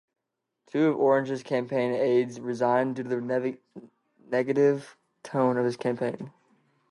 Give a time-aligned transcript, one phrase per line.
[0.65, 3.57] Two of Orange's campaign aides resigned due to the
[4.31, 6.31] negative tone of his campaign.